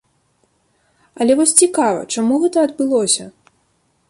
[1.19, 3.23] Але вось цікава, чаму гэта адбылося?